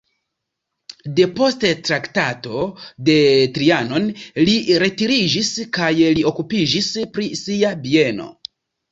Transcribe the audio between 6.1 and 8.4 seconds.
li okupiĝis pri sia bieno.